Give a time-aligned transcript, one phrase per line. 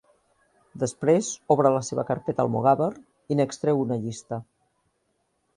[0.83, 2.89] Després obre la seva carpeta almogàver
[3.35, 4.45] i n'extreu una llista.